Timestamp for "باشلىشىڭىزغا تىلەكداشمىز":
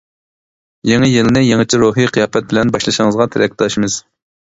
2.79-4.05